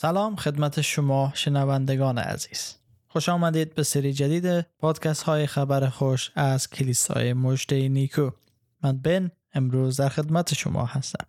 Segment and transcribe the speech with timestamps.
[0.00, 2.74] سلام خدمت شما شنوندگان عزیز.
[3.08, 8.30] خوش آمدید به سری جدید پادکست های خبر خوش از کلیسای مجده نیکو.
[8.82, 11.26] من بن امروز در خدمت شما هستم.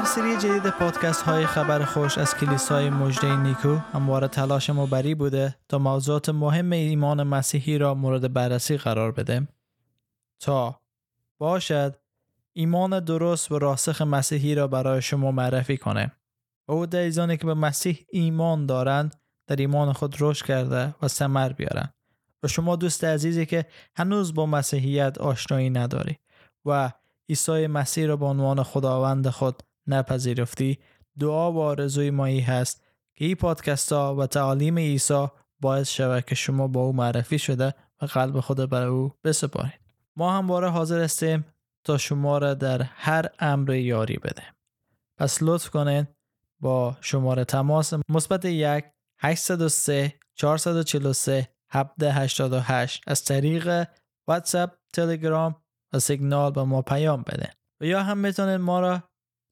[0.00, 5.14] در سری جدید پادکست های خبر خوش از کلیسای مجده نیکو همواره تلاش ما بری
[5.14, 9.48] بوده تا موضوعات مهم ایمان مسیحی را مورد بررسی قرار بدیم
[10.38, 10.80] تا
[11.38, 11.96] باشد
[12.52, 16.12] ایمان درست و راسخ مسیحی را برای شما معرفی کنه.
[16.68, 21.92] او دیزانی که به مسیح ایمان دارند در ایمان خود رشد کرده و سمر بیارن
[22.42, 26.18] و شما دوست عزیزی که هنوز با مسیحیت آشنایی نداری
[26.64, 26.92] و
[27.28, 30.78] عیسی مسیح را به عنوان خداوند خود نپذیرفتی.
[31.18, 32.84] دعا و آرزوی مایی هست
[33.14, 35.26] که این پادکست ها و تعالیم عیسی
[35.60, 39.80] باعث شود که شما با او معرفی شده و قلب خود برای او بسپارید.
[40.16, 41.44] ما هم باره حاضر هستیم
[41.84, 44.42] تا شما را در هر امر یاری بده
[45.18, 46.08] پس لطف کنید
[46.60, 48.84] با شماره تماس مثبت یک
[49.20, 53.88] 803 443 788 از طریق
[54.28, 59.02] واتساپ تلگرام و سیگنال به ما پیام بده و یا هم می‌تونید ما را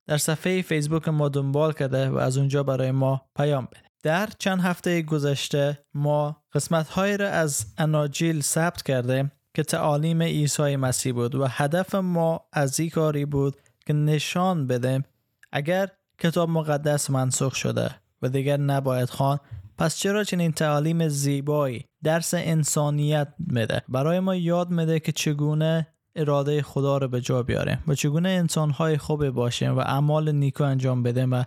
[0.09, 3.83] در صفحه فیسبوک ما دنبال کرده و از اونجا برای ما پیام بده.
[4.03, 10.77] در چند هفته گذشته ما قسمت های را از اناجیل ثبت کرده که تعالیم عیسی
[10.77, 13.56] مسیح بود و هدف ما از این کاری بود
[13.87, 15.05] که نشان بدیم
[15.53, 17.91] اگر کتاب مقدس منسوخ شده
[18.22, 19.39] و دیگر نباید خوان
[19.78, 26.62] پس چرا چنین تعالیم زیبایی درس انسانیت میده؟ برای ما یاد میده که چگونه اراده
[26.62, 31.33] خدا رو به جا بیاریم و چگونه انسانهای خوب باشیم و اعمال نیکو انجام بدیم
[31.33, 31.45] و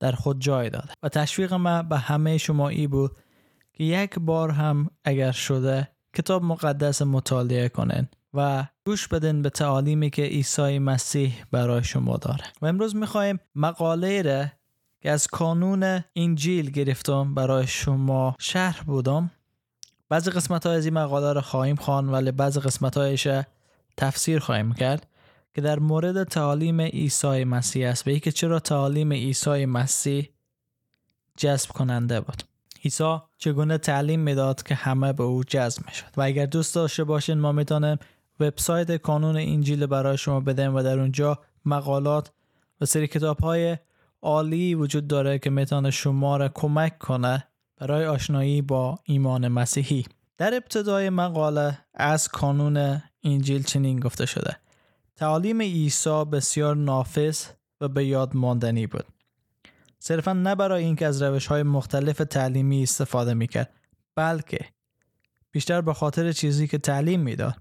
[0.00, 3.10] در خود جای داده و تشویق ما به همه شما ای بود
[3.72, 10.10] که یک بار هم اگر شده کتاب مقدس مطالعه کنین و گوش بدین به تعالیمی
[10.10, 12.44] که عیسی مسیح برای شما داره.
[12.62, 14.46] و امروز می‌خوایم مقاله را
[15.00, 19.30] که از کانون انجیل گرفتم برای شما شرح بودم
[20.08, 23.28] بعضی قسمت های از این مقاله رو خواهیم خوان ولی بعضی قسمت هایش
[23.96, 25.06] تفسیر خواهیم کرد
[25.54, 30.28] که در مورد تعالیم عیسی مسیح است و که چرا تعالیم عیسی مسیح
[31.36, 32.42] جذب کننده بود.
[32.84, 37.38] عیسی چگونه تعلیم می‌داد که همه به او جذب می‌شد؟ و اگر دوست داشته باشین
[37.38, 37.98] ما می‌تونیم
[38.40, 42.32] وبسایت کانون انجیل برای شما بدیم و در اونجا مقالات
[42.80, 43.78] و سری کتاب های
[44.22, 47.44] عالی وجود داره که می‌تونه شما را کمک کنه
[47.76, 50.04] برای آشنایی با ایمان مسیحی.
[50.38, 54.56] در ابتدای مقاله از کانون انجیل چنین گفته شده.
[55.16, 57.44] تعالیم عیسی بسیار نافذ
[57.80, 59.04] و به یاد ماندنی بود.
[59.98, 63.70] صرفا نه برای اینکه از روش های مختلف تعلیمی استفاده می‌کرد
[64.14, 64.58] بلکه
[65.50, 67.56] بیشتر به خاطر چیزی که تعلیم می‌داد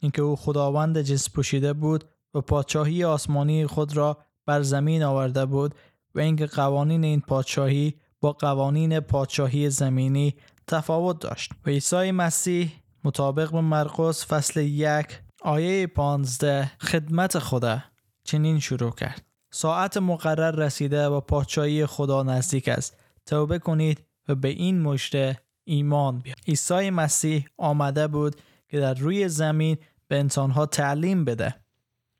[0.00, 5.74] اینکه او خداوند جنس پوشیده بود و پادشاهی آسمانی خود را بر زمین آورده بود
[6.14, 10.34] و اینکه قوانین این پادشاهی با قوانین پادشاهی زمینی
[10.66, 11.52] تفاوت داشت.
[11.66, 17.82] و عیسی مسیح مطابق به مرقس فصل یک آیه پانزده خدمت خدا
[18.24, 19.22] چنین شروع کرد.
[19.52, 22.96] ساعت مقرر رسیده و پادشاهی خدا نزدیک است.
[23.26, 28.36] توبه کنید و به این مشته ایمان بیاد عیسی مسیح آمده بود
[28.68, 29.76] که در روی زمین
[30.08, 31.54] به انسانها تعلیم بده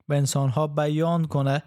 [0.09, 1.63] به انسانها بیان کنه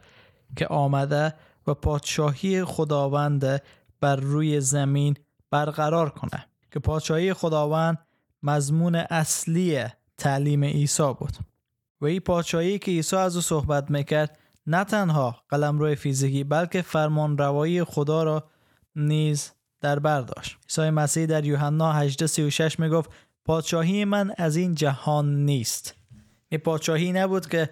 [0.58, 1.34] که آمده
[1.68, 3.62] و پادشاهی خداوند
[4.02, 5.16] بر روی زمین
[5.52, 6.46] برقرار کنه.
[6.72, 8.05] که پادشاهی خداوند
[8.46, 9.84] مضمون اصلی
[10.18, 11.34] تعلیم عیسی بود.
[12.02, 17.38] و این پادشاهی که عیسی از او صحبت می‌کرد نه تنها قلمرو فیزیکی بلکه فرمان
[17.38, 18.50] روایی خدا را
[18.96, 19.52] نیز
[19.82, 20.58] در بر داشت.
[20.70, 23.10] عیسی مسیح در یوحنا 18:36 می‌گفت
[23.46, 25.96] پادشاهی من از این جهان نیست.
[26.50, 27.70] این پادشاهی نبود که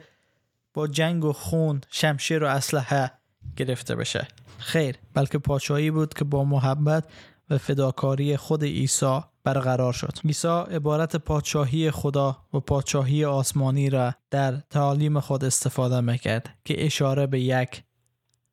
[0.73, 3.11] با جنگ و خون شمشیر و اسلحه
[3.55, 4.27] گرفته بشه.
[4.57, 7.05] خیر بلکه پادشاهی بود که با محبت
[7.49, 10.17] و فداکاری خود عیسی برقرار شد.
[10.25, 17.27] عیسی عبارت پادشاهی خدا و پادشاهی آسمانی را در تعالیم خود استفاده می‌کرد که اشاره
[17.27, 17.83] به یک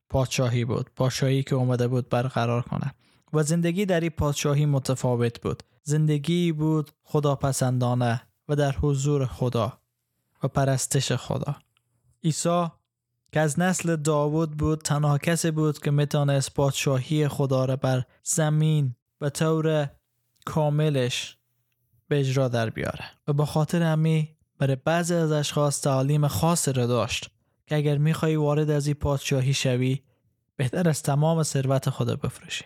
[0.08, 2.94] پادشاهی بود پادشاهی که اومده بود برقرار کنه.
[3.32, 5.62] و زندگی در این پادشاهی متفاوت بود.
[5.82, 9.72] زندگی بود خدا پسندانه و در حضور خدا
[10.42, 11.56] و پرستش خدا.
[12.24, 12.66] عیسی
[13.32, 18.94] که از نسل داوود بود تنها کسی بود که می‌تونست پادشاهی خدا را بر زمین
[19.18, 19.90] به طور
[20.44, 21.36] کاملش
[22.08, 23.04] به اجرا در بیاره.
[23.28, 27.30] و با خاطر همی برای بعضی از اشخاص تعالیم خاص را داشت
[27.66, 30.02] که اگر می‌خوای وارد از این پادشاهی شوی
[30.56, 32.64] بهتر از تمام ثروت خود بفروشی.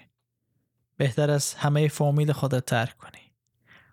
[0.96, 3.32] بهتر از همه فامیل خود ترک کنی.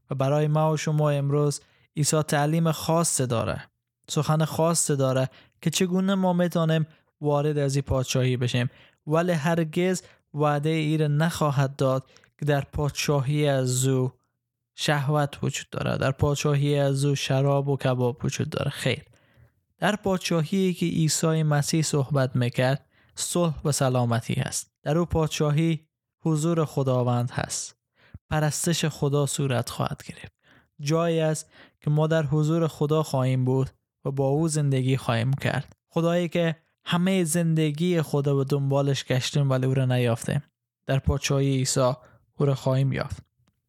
[0.10, 1.62] و برای ما و شما امروز
[1.98, 3.70] عیسی تعلیم خاص داره
[4.10, 5.30] سخن خاص داره
[5.62, 6.88] که چگونه ما می‌تونیم
[7.22, 8.70] وارد از این پادشاهی بشیم.
[9.08, 10.02] ولی هرگز
[10.34, 12.10] وعده ای نخواهد داد
[12.40, 14.12] که در پادشاهی از او
[14.76, 19.04] شهوت وجود داره در پادشاهی از او شراب و کباب وجود داره خیر.
[19.80, 22.86] در پادشاهی که عیسی مسیح صحبت می‌کرد
[23.16, 25.88] صلح و سلامتی است در او پادشاهی
[26.24, 27.76] حضور خداوند هست.
[28.30, 30.34] پرستش خدا صورت خواهد گرفت.
[30.80, 33.70] جایی است که ما در حضور خدا خواهیم بود.
[34.06, 35.76] و با او زندگی خواهیم کرد.
[35.90, 36.56] خدایی که
[36.86, 40.44] همه زندگی خدا به دنبالش گشتیم ولی او را نیافتیم.
[40.86, 41.94] در پادشاهی عیسی
[42.38, 43.24] او را خواهیم یافت.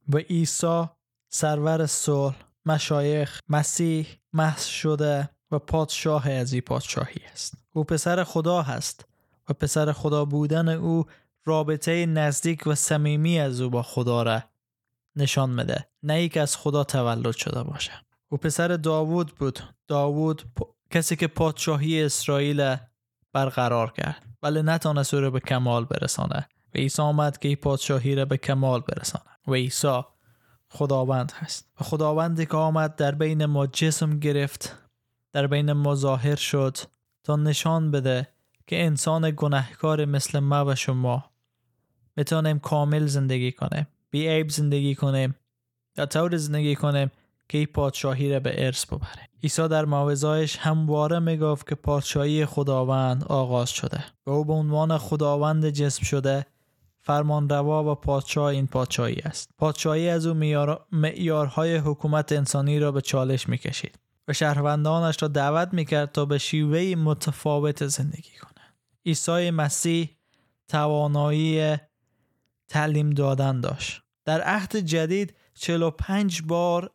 [0.09, 0.85] و عیسی
[1.29, 2.37] سرور صلح
[2.67, 7.55] مشایخ مسیح محض شده و پادشاه از این پادشاهی است.
[7.73, 9.05] او پسر خدا هست
[9.49, 11.05] و پسر خدا بودن او
[11.45, 14.43] رابطه نزدیک و صمیمی از او با خدا را
[15.17, 15.89] نشان میده.
[16.03, 17.93] نه ای که از خدا تولد شده باشه
[18.33, 19.61] او پسر داوود بود.
[19.89, 20.43] داوود
[20.91, 22.77] کسی که پادشاهی اسرائیل
[23.33, 24.27] برقرار کرد.
[24.43, 26.49] ولی نتانست او را به کمال برسانه.
[26.75, 29.25] و عیسی آمد که این پادشاهی را به کمال برسانه.
[29.49, 30.03] و عیسی
[30.69, 31.71] خداوند هست.
[31.81, 34.79] و خداوندی که آمد در بین ما جسم گرفت
[35.33, 36.77] در بین ما ظاهر شد
[37.25, 38.29] تا نشان بده
[38.67, 41.25] که انسان گناهکار مثل ما و شما
[42.17, 45.35] می‌تونیم کامل زندگی کنیم بی عیب زندگی کنیم
[45.97, 47.11] یا طور زندگی کنیم
[47.53, 49.29] که این پادشاهی را به ارث ببره.
[49.43, 55.69] عیسی در موعظه‌اش همواره می‌گفت که پادشاهی خداوند آغاز شده و او به عنوان خداوند
[55.69, 56.47] جسم شده
[57.01, 59.51] فرمان روا و پادشاه این پادشاهی است.
[59.59, 60.35] پادشاهی از او
[60.93, 66.95] معیارهای حکومت انسانی را به چالش می‌کشید و شهروندانش را دعوت می‌کرد تا به شیوه
[66.95, 68.77] متفاوت زندگی کنند.
[69.07, 70.17] عیسی مسیح
[70.69, 71.77] توانایی
[72.69, 74.03] تعلیم دادن داشت.
[74.25, 76.91] در عهد جدید 45 بار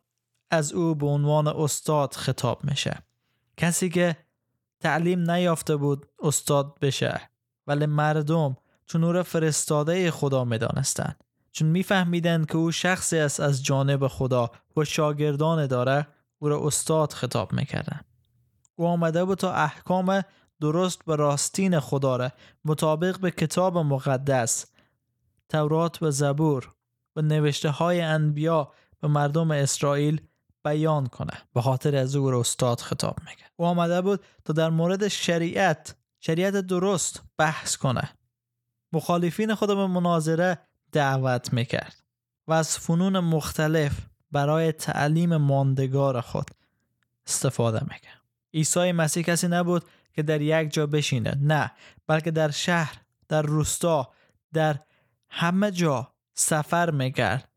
[0.50, 2.98] از او به عنوان استاد خطاب میشه.
[3.56, 4.16] کسی که
[4.80, 7.20] تعلیم نیافته بود استاد بشه
[7.66, 8.56] ولی مردم
[8.86, 11.24] چون او را فرستاده خدا می‌دانستند.
[11.52, 16.06] چون میفهمیدند که او شخصی است از جانب خدا و شاگردان داره
[16.38, 18.00] او را استاد خطاب می‌کردن
[18.74, 20.22] او آمده بود تا احکام
[20.60, 22.30] درست به راستین خدا را
[22.64, 24.66] مطابق به کتاب مقدس
[25.48, 26.74] تورات و زبور
[27.16, 30.20] و نوشته های انبیا به مردم اسرائیل
[30.68, 31.32] بیان کنه.
[31.54, 33.52] به خاطر از او استاد خطاب می‌کرد.
[33.56, 38.10] او آمده بود تا در مورد شریعت شریعت درست بحث کنه.
[38.92, 40.58] مخالفین خود به مناظره
[40.92, 42.02] دعوت می‌کرد
[42.46, 43.92] و از فنون مختلف
[44.32, 46.50] برای تعلیم ماندگار خود
[47.26, 48.22] استفاده می‌کرد.
[48.54, 51.38] عیسی مسیح کسی نبود که در یک جا بشینه.
[51.42, 51.70] نه
[52.06, 52.96] بلکه در شهر
[53.28, 54.12] در روستا
[54.52, 54.78] در
[55.28, 57.48] همه جا سفر می‌کرد.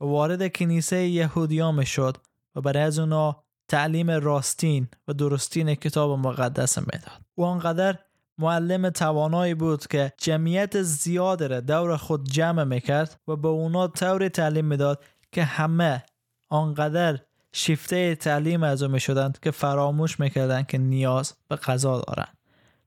[0.00, 2.16] وارد کنیسه یهودیان شد
[2.54, 7.20] و برای از اونا تعلیم راستین و درستین کتاب مقدس می‌داد.
[7.34, 7.98] او آنقدر
[8.38, 14.28] معلم توانایی بود که جمعیت زیاد را دور خود جمع می‌کرد و به اونا طور
[14.28, 16.04] تعلیم می‌داد که همه
[16.48, 17.18] آنقدر
[17.52, 22.38] شیفته تعلیم از او می‌شدند که فراموش می‌کردند که نیاز به غذا دارند.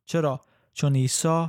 [0.05, 0.41] چرا؟
[0.73, 1.47] چون عیسی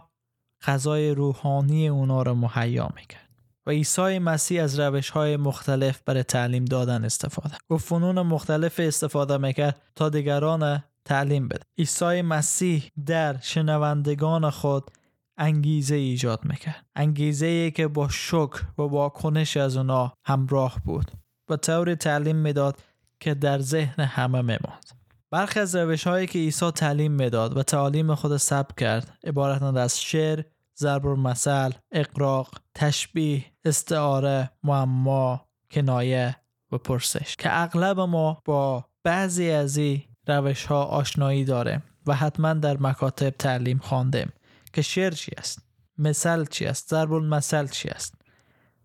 [0.63, 3.24] غذای روحانی اونا را مهیا می‌کرد.
[3.67, 7.57] و عیسی مسیح از روش های مختلف برای تعلیم دادن استفاده.
[7.71, 11.63] و فنون مختلف استفاده می‌کرد تا دیگران تعلیم بده.
[11.79, 14.91] عیسی مسیح در شنوندگان خود
[15.39, 16.85] انگیزه ایجاد می‌کرد.
[16.97, 21.11] انگیزه ای که با شکر و واکنش از اونا همراه بود
[21.49, 22.79] و طور تعلیم می‌داد
[23.21, 24.85] که در ذهن همه میماند.
[25.31, 30.03] برخی از روش هایی که عیسی تعلیم می‌داد و تعالیم خود ثبت کرد عبارتند از
[30.03, 30.43] شعر
[30.79, 36.37] ضرب المثل اقراق تشبیه استعاره معما کنایه
[36.73, 42.55] و پرسش که اغلب ما با بعضی از این روش ها آشنایی داره و حتما
[42.55, 44.33] در مکاتب تعلیم خواندیم
[44.73, 45.59] که شعر چی است
[45.99, 48.15] مثل چی است ضرب المثل چی است.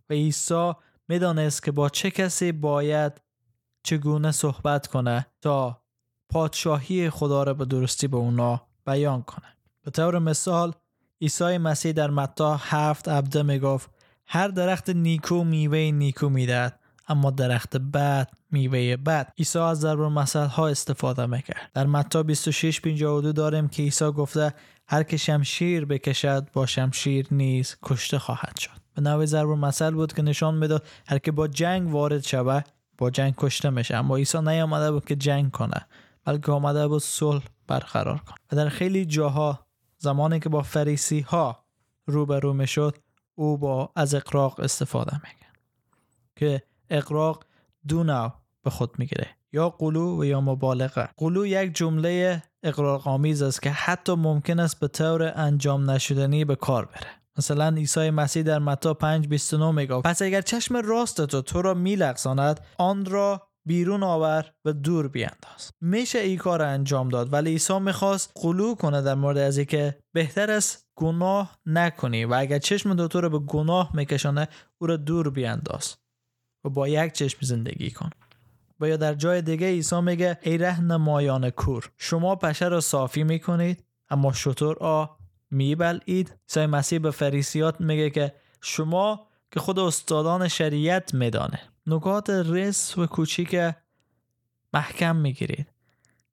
[0.09, 0.73] و عیسی
[1.07, 3.21] می‌دانست که با چه کسی باید
[3.83, 5.81] چگونه صحبت کنه تا
[6.29, 9.47] پادشاهی خدا را به درستی به اونا بیان کنه.
[9.83, 10.73] به طور مثال
[11.21, 13.89] عیسی مسیح در متا هفت عبده می‌گفت
[14.31, 19.33] هر درخت نیکو میوه نیکو می‌دهد اما درخت بد میوه بد.
[19.37, 21.71] عیسی از ضرب مثل ها استفاده می‌کرد.
[21.73, 24.53] در متا 26 52 داریم که عیسی گفته
[24.87, 28.71] هر که شمشیر بکشد با شمشیر نیز کشته خواهد شد.
[28.95, 32.65] به نوع ضرب مثل بود که نشان می‌داد هر که با جنگ وارد شود
[32.97, 33.95] با جنگ کشته میشه.
[33.95, 35.85] اما عیسی نیامده بود که جنگ کنه
[36.25, 38.37] بلکه آمده بود صلح برقرار کنه.
[38.51, 39.59] و در خیلی جاها
[39.97, 41.65] زمانی که با فریسی ها
[42.05, 42.97] روبرو می‌شد
[43.39, 45.59] او با از اقراق استفاده می‌کرد.
[46.35, 47.45] که اقراق
[47.87, 49.27] دو نوع به خود می‌گیره.
[49.53, 51.09] یا قلو و یا مبالغه.
[51.17, 56.85] قلو یک جمله اقرارآمیز است که حتی ممکن است به طور انجام نشدنی به کار
[56.85, 57.09] بره.
[57.37, 62.59] مثلا عیسی مسیح در متا 5:29 میگه پس اگر چشم راست تو تو را میلغزاند
[62.77, 68.31] آن را بیرون آور و دور بیانداز میشه این کار انجام داد ولی عیسی می‌خواست
[68.35, 73.29] قلو کنه در مورد از که بهتر است گناه نکنی و اگر چشم تو رو
[73.29, 75.95] به گناه میکشانه او را دور بیانداز
[76.63, 78.09] و با یک چشم زندگی کن.
[78.79, 83.83] و یا در جای دیگه عیسی میگه ای رهنمایان کور شما پشه را صافی می‌کنید
[84.09, 85.05] اما شطور آ
[85.51, 91.59] میبلید عیسی مسیح به فریسیات میگه که شما که خود استادان شریعت میدانه.
[91.87, 93.75] نکات رس و کوچیک
[94.73, 95.67] محکم می‌گیرید.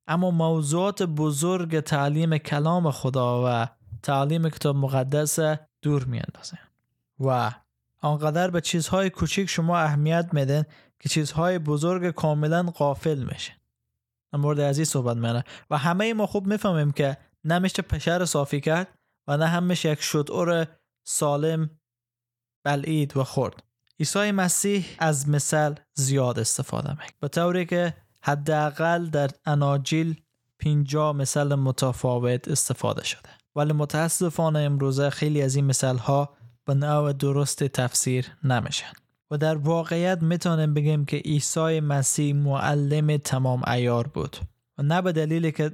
[0.06, 3.66] اما موضوعات بزرگ تعلیم کلام خدا و
[4.06, 5.38] تعلیم کتاب مقدس
[5.82, 6.58] دور میاندازه.
[7.20, 7.52] و
[8.02, 10.64] آنقدر به چیزهای کوچیک شما اهمیت میدن
[11.00, 13.52] که چیزهای بزرگ کاملا قافل میشه.
[14.32, 18.88] مورد این صحبت میانه و همه ما خوب می‌فهمیم که نمیشه پشر صافی کرد
[19.26, 20.66] و نه همش یک شطور
[21.04, 21.70] سالم
[22.64, 23.62] بلعید و خورد.
[24.00, 30.22] عیسی مسیح از مثل زیاد استفاده می‌کنه به طوری که حداقل در اناجیل
[30.58, 33.45] 50 مثل متفاوت استفاده شده.
[33.56, 36.30] ولی متاسفانه امروزه خیلی از این مثال ها
[36.64, 38.92] به نوع درست تفسیر نمیشن.
[39.30, 44.36] و در واقعیت می‌تونیم بگیم که عیسی مسیح معلم تمام ایار بود.
[44.78, 45.72] و نه به دلیلی که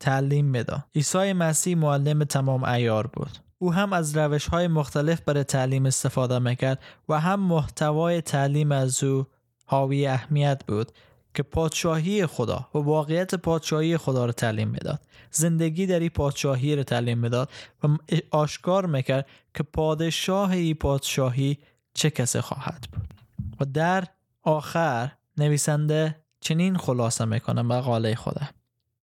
[0.00, 3.38] تعلیم می‌داد عیسی مسیح معلم تمام ایار بود.
[3.58, 9.04] او هم از روش های مختلف برای تعلیم استفاده می‌کرد و هم محتوای تعلیم از
[9.04, 9.26] او
[9.66, 10.92] حاوی اهمیت بود.
[11.34, 15.00] که پادشاهی خدا و واقعیت پادشاهی خدا رو تعلیم می‌داد.
[15.30, 17.50] زندگی در این پادشاهی رو تعلیم می‌داد
[17.84, 17.88] و
[18.30, 21.58] آشکار می‌کرد که پادشاه این پادشاهی
[21.94, 23.14] چه کسی خواهد بود.
[23.60, 24.04] و در
[24.42, 28.46] آخر نویسنده چنین خلاصه می‌کنه مقاله خدا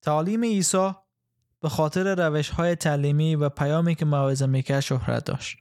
[0.01, 0.91] تعلیم عیسی
[1.62, 5.57] به خاطر روش های تعلیمی و پیامی که موعظه می‌کرد شهرت داشت.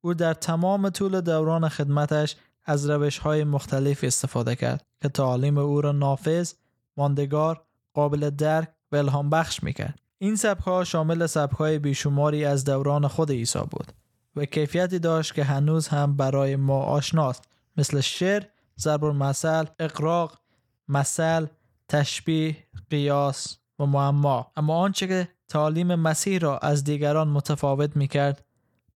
[0.00, 5.80] او در تمام طول دوران خدمتش از روش های مختلف استفاده کرد که تعالیم او
[5.80, 6.52] را نافذ،
[6.96, 7.64] ماندگار،
[7.94, 9.98] قابل درک و الهام بخش می‌کرد.
[10.18, 13.92] این سبک ها شامل سبک های بیشماری از دوران خود عیسی بود
[14.36, 18.42] و کیفیتی داشت که هنوز هم برای ما آشناست مثل شعر،
[18.80, 20.40] ضرب المثل، اقراق،
[20.88, 21.46] مثل،
[21.88, 22.56] تشبیه،
[22.90, 28.44] قیاس و معما اما آنچه که تعالیم مسیح را از دیگران متفاوت می‌کرد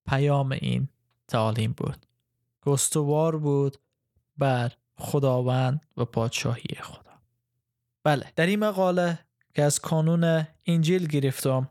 [0.07, 0.89] پیام این
[1.29, 2.07] تعالیم بود
[2.67, 3.77] گستوار بود
[4.39, 7.13] بر خداوند و پادشاهی خدا.
[8.05, 9.19] بله در این مقاله
[9.55, 11.71] که از کانون انجیل گرفتم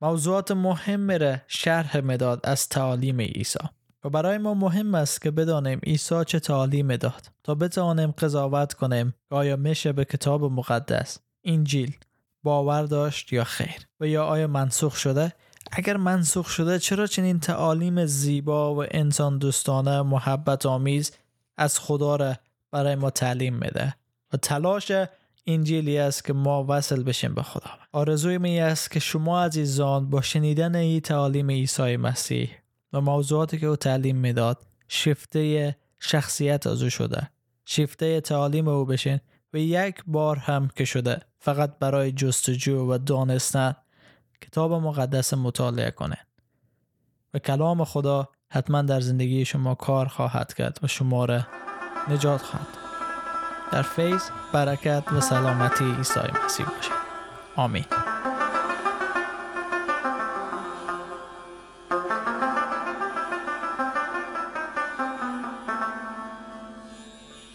[0.00, 3.58] موضوعات مهم را شرح مداد از تعالیم عیسی.
[4.04, 9.14] و برای ما مهم است که بدانیم عیسی چه تعالیم داد تا بتوانیم قضاوت کنیم
[9.30, 11.96] آیا میشه به کتاب مقدس انجیل
[12.42, 13.88] باور داشت یا خیر.
[14.00, 15.32] و یا آیا منسوخ شده؟
[15.72, 21.12] اگر منسوخ شده چرا چنین تعالیم زیبا و انسان دوستانه محبت آمیز
[21.56, 22.34] از خدا را
[22.70, 23.94] برای ما تعلیم میده؟
[24.32, 24.92] و تلاش
[25.46, 27.70] انجیلی است که ما وصل بشیم به خدا.
[27.92, 32.50] آرزوی می است که شما عزیزان با شنیدن این تعالیم عیسی مسیح
[32.92, 37.30] و موضوعاتی که او تعلیم می‌داد شفته شخصیت از او شده.
[37.64, 39.20] شفته تعالیم او بشین
[39.52, 43.74] و یک بار هم که شده فقط برای جستجو و دانستن
[44.42, 46.18] کتاب مقدس مطالعه کنه.
[47.34, 51.40] و کلام خدا حتما در زندگی شما کار خواهد کرد و شما را
[52.08, 52.66] نجات خواهد.
[53.72, 56.92] در فیض برکت و سلامتی عیسی مسیح باشید
[57.56, 57.84] آمین.